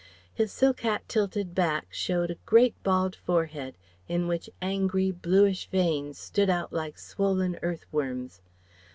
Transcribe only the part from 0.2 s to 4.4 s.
His silk hat tilted back showed a great bald forehead, in